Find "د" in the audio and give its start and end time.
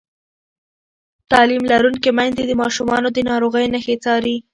2.47-2.51, 3.11-3.17